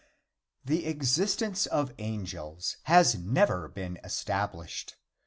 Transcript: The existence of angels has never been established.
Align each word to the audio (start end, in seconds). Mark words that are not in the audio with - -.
The 0.65 0.87
existence 0.87 1.67
of 1.67 1.93
angels 1.99 2.77
has 2.85 3.13
never 3.13 3.67
been 3.67 3.99
established. 4.03 4.95